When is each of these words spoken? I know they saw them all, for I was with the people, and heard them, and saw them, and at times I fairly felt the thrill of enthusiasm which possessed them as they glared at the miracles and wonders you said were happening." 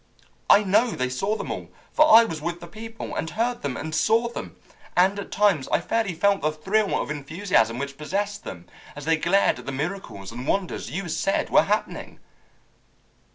I 0.49 0.63
know 0.63 0.89
they 0.89 1.09
saw 1.09 1.35
them 1.35 1.51
all, 1.51 1.67
for 1.91 2.11
I 2.11 2.23
was 2.23 2.41
with 2.41 2.59
the 2.59 2.65
people, 2.65 3.15
and 3.15 3.29
heard 3.29 3.61
them, 3.61 3.77
and 3.77 3.93
saw 3.93 4.29
them, 4.29 4.55
and 4.97 5.19
at 5.19 5.29
times 5.31 5.67
I 5.67 5.79
fairly 5.79 6.15
felt 6.15 6.41
the 6.41 6.51
thrill 6.51 6.99
of 6.99 7.11
enthusiasm 7.11 7.77
which 7.77 7.99
possessed 7.99 8.43
them 8.43 8.65
as 8.95 9.05
they 9.05 9.15
glared 9.17 9.59
at 9.59 9.67
the 9.67 9.71
miracles 9.71 10.31
and 10.31 10.47
wonders 10.47 10.89
you 10.89 11.07
said 11.07 11.51
were 11.51 11.61
happening." 11.61 12.17